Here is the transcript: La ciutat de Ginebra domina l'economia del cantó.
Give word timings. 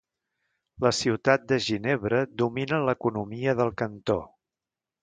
La 0.85 0.91
ciutat 0.99 1.45
de 1.51 1.59
Ginebra 1.67 2.23
domina 2.43 2.83
l'economia 2.89 3.57
del 3.63 3.75
cantó. 3.85 4.21